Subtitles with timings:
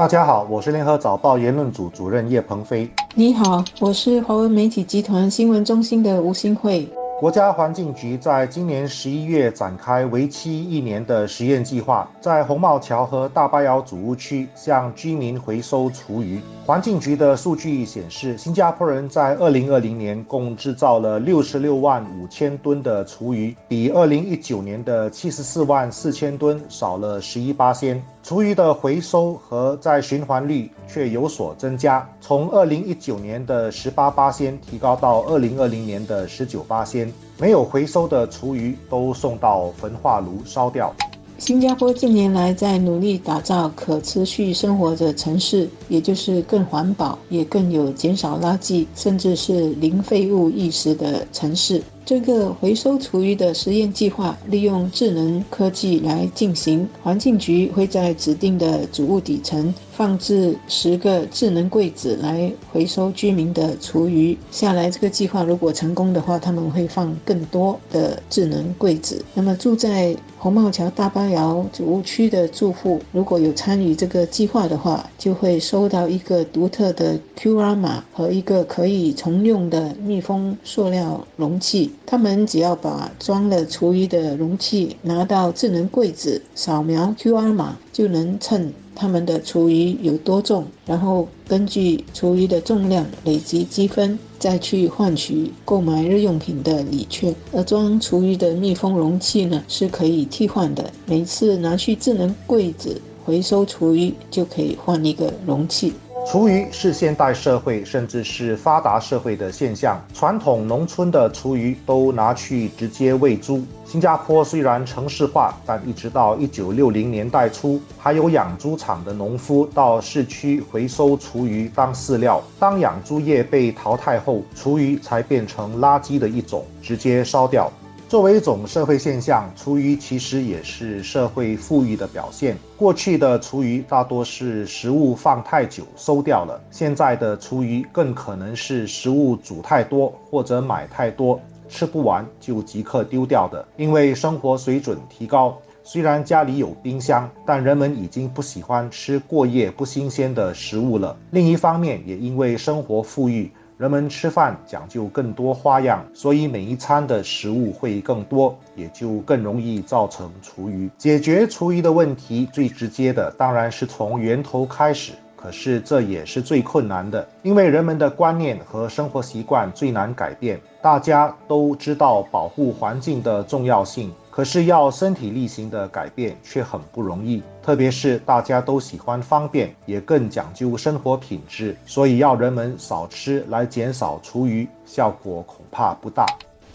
[0.00, 2.90] 大家好，我是联合早报言论组主任叶鹏飞。
[3.14, 6.88] 你好，我是华文媒体集团新闻中心的吴新慧。
[7.20, 16.40] 国家环境局在今年十一月展开为期一年的实验计划，在红帽桥和大巴窑主屋区向居民回收厨余。
[16.64, 28.02] 环境局的数据显示，新加坡人在二零二零年共制造了六十六万五千吨的厨余，比二零一九年的七十四万四千吨少了十一八仙。
[28.22, 37.12] 厨余的回收和再循环率却有所增加，从二零一九年的十八八仙提高到二零二零年的十九八仙。
[37.38, 40.94] 没有回收的厨余都送到焚化炉烧掉。
[41.40, 51.82] 新加坡近年来在努力打造可持续生活的城市，也就是更环保、也更有减少垃圾，甚至是零废物意识的城市。
[52.04, 56.86] 这个回收厨余的实验计划利用智能科技来进行。
[57.02, 64.36] 环境局会在指定的主物底层放置十个智能柜子来回收居民的厨余。
[64.50, 69.24] 下来这个计划如果成功的话，他们会放更多的智能柜子。
[69.34, 81.92] 那么住在红帽桥大巴窑主屋区的住户，如果有参与这个计划的话，就会收到一个独特的 QR 码和一个可以重用的密封塑料容器。
[82.06, 97.34] 他们只要把装了厨余的容器拿到智能柜子，扫描 QR 码，就能称他们的厨余有多重，然后根据厨余的重量累积积分，再去换取购买日用品的礼券。
[97.52, 105.92] 而装厨余的密封容器呢，是可以替换的，每次拿去智能柜子回收厨余，就可以换一个容器。
[106.26, 110.00] 厨余是现代社会甚至是发达社会的现象。
[110.14, 113.64] 传统农村的厨余都拿去直接喂猪。
[113.84, 122.40] 新加坡虽然城市化，但一直到一九六零年代初，还有养猪场的农夫到市区回收厨余当饲料。
[122.60, 127.68] 当养猪业被淘汰后，厨余才变成垃圾的一种，直接烧掉。
[128.10, 132.58] 作为一种社会现象，厨余其实也是社会富裕的表现。
[132.76, 143.64] 过去的厨余大多是食物放太久馊掉了，现在的厨余更可能是食物煮太多或者买太多吃不完就即刻丢掉的。
[143.76, 151.16] 因为生活水准提高，虽然家里有冰箱，但人们已经不喜欢吃过夜不新鲜的食物了。
[151.30, 153.52] 另一方面，也因为生活富裕。
[153.80, 160.86] 人们吃饭讲究更多花样，所以每一餐的食物会更多，也就更容易造成厨余。
[160.98, 170.60] 解决厨余的问题，最直接的当然是从源头开始，可是这也是最困难的，因为人们的观念和生活习惯最难改变。
[170.82, 174.12] 大家都知道保护环境的重要性。
[174.30, 186.24] 可是要身体力行的改变却很不容易，特别是大家都喜欢方便，也更讲究生活品质，所以要人们少吃来减少厨余，效果恐怕不大。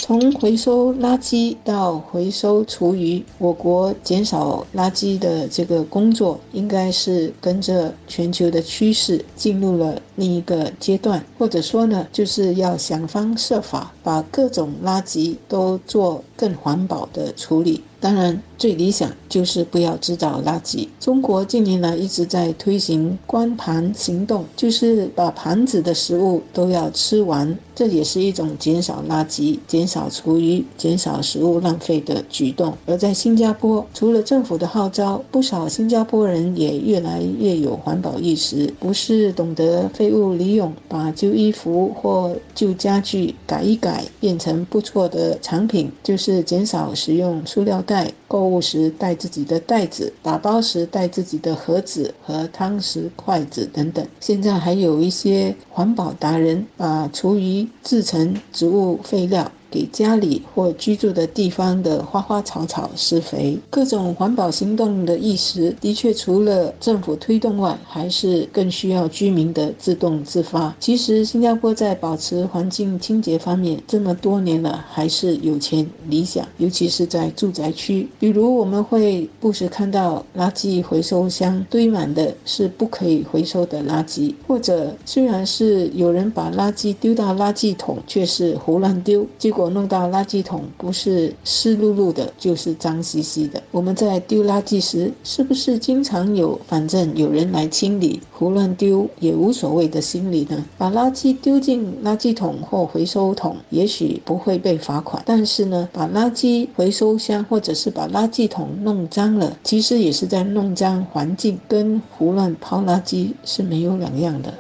[0.08, 17.82] 从回收垃圾到回收厨余，我国减少垃圾的这个工作，应该是跟着全球的趋势进入了另一个阶段，或者说呢，就是要想方设法把各种垃圾都做更环保的处理。
[18.00, 20.88] 当然，最理想就是不要制造垃圾。
[21.00, 32.74] 中国近年来一直在推行光盘行动，就是把盘子的食物都要吃完，这也是一种减少垃圾、减少厨余、减少食物浪费的举动。
[32.86, 48.12] 而在新加坡，除了政府的号召，不少新加坡人也越来越有环保意识，不是懂得废物利用，把旧衣服或旧家具改一改，变成不错的产品，就是减少使用塑料袋。
[48.28, 54.06] 购物时带自己的袋子，打包时带自己的盒子和汤匙、筷子等等。
[54.20, 59.50] 现在还有一些环保达人把厨余制成植物废料。
[59.70, 70.76] 给家里或居住的地方的花花草草施肥，各种环保行动的意识，的确除了政府推动外，还是更需要居民的自动自发。
[70.80, 78.08] 其实，新加坡在保持环境清洁方面，这么多年了，还是有钱理想，尤其是在住宅区。
[78.20, 93.64] 比如，我们会不时看到垃圾回收箱堆满的是不可以回收的垃圾，或者虽然是有人把垃圾丢到垃圾桶，却是胡乱丢，结果弄到垃圾桶不是湿漉漉的，就是脏兮兮的。
[93.72, 100.66] 我们在丢垃圾时，是不是经常有反正有人来清理，胡乱丢也无所谓的心理呢？
[100.78, 114.54] 把垃圾丢进垃圾桶或回收桶，也许不会被罚款，但是呢，把垃圾回收箱或者是把垃圾桶弄脏了，其实也是在弄脏环境，跟胡乱抛垃圾是没有两样的。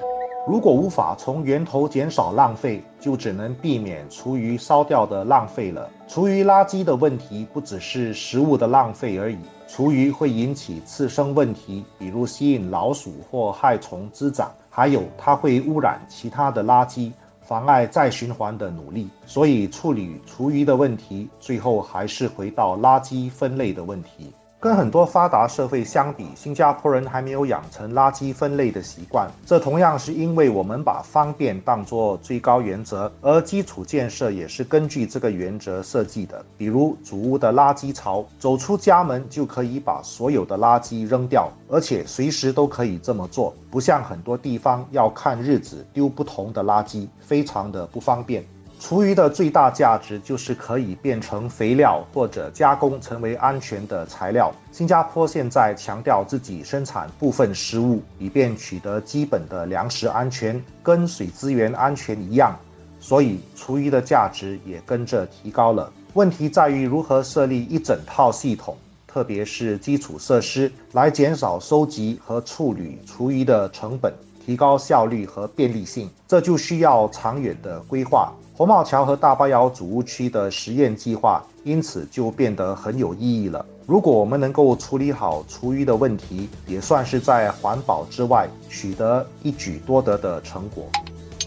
[0.47, 5.89] 如果无法从源头减少浪费，就只能避免厨余烧掉的浪费了。
[6.07, 19.09] 厨余垃圾的问题不只是食物的浪费而已，厨余会引起次生问题，比如吸引老鼠或害虫滋长，还有它会污染其他的垃圾，妨碍再循环的努力。
[19.25, 24.31] 所以处理厨余的问题，最后还是回到垃圾分类的问题。
[24.65, 29.29] 跟很多发达社会相比，新加坡人还没有养成垃圾分类的习惯。
[29.45, 36.43] 这同样是因为我们把方便当作最高原则，而基础建设也是根据这个原则设计的。
[36.57, 48.43] 比如，主屋的垃圾槽，走出家门就可以把所有的垃圾扔掉，而且随时都可以这么做，不像很多地方要看日子丢不同的垃圾，非常的不方便。
[48.87, 54.53] 厨余的最大价值就是可以变成肥料或者加工成为安全的材料。
[54.71, 62.55] 新加坡现在强调自己生产部分食物，以便取得基本的粮食安全，跟水资源安全一样，
[62.99, 65.91] 所以厨余的价值也跟着提高了。
[66.13, 68.77] 问题在于如何设立一整套系统，
[69.07, 74.13] 特别是基础设施，来减少收集和处理厨余的成本，
[74.45, 76.07] 提高效率和便利性。
[76.27, 78.31] 这就需要长远的规划。
[78.57, 83.65] 红帽桥和大巴窑主屋区的实验计划，因此就变得很有意义了。
[83.85, 90.85] 如果我们能够处理好厨余的问题，也算是在环保之外取得一举多得的成果。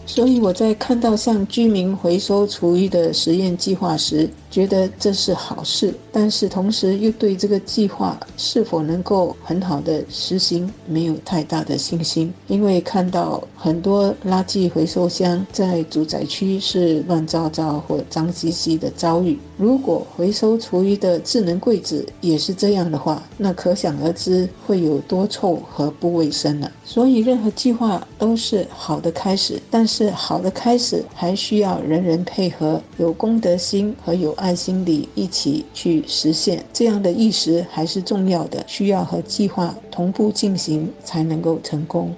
[0.09, 19.37] 所以我在看到像居民回收厨余的实验计划时，觉得这是好事，但是同时又对这个计划是否能够很好的实行没有太大的信心，因为看到很多垃圾回收箱在住宅区是乱糟糟或脏兮兮的遭遇。
[19.59, 26.71] 如果回收厨余的智能柜子也是这样的话，那可想而知会有多臭和不卫生了。
[26.85, 30.09] 所以任何计划都是好的开始，但是。
[30.29, 36.63] 好的开始，还需要人人配合，有公德心和有爱心的一起去实现。
[36.71, 42.15] 这样的意识还是重要的，需要和计划同步进行才能够成功。